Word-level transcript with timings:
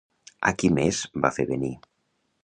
A 0.51 0.53
qui 0.61 0.71
més 0.77 1.01
va 1.25 1.31
fer 1.35 1.45
venir? 1.51 1.71